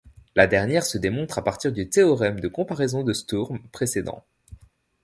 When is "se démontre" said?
0.83-1.37